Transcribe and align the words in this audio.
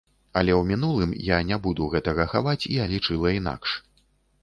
Але 0.39 0.51
ў 0.59 0.63
мінулым, 0.71 1.13
я 1.27 1.39
не 1.51 1.61
буду 1.67 1.91
гэтага 1.93 2.29
хаваць, 2.35 2.59
я 2.81 2.91
лічыла 2.97 3.39
інакш. 3.41 3.81